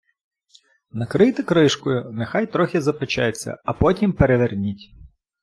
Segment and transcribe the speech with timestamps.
[0.89, 4.91] Накрийте кришкою, нехай трохи запечеться, а потім переверніть.